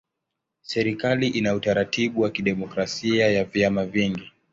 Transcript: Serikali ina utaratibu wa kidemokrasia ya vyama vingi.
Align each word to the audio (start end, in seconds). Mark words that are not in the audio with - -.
Serikali 0.61 1.27
ina 1.27 1.53
utaratibu 1.55 2.21
wa 2.21 2.29
kidemokrasia 2.29 3.27
ya 3.29 3.43
vyama 3.45 3.85
vingi. 3.85 4.31